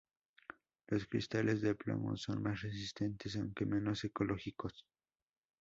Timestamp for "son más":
2.17-2.63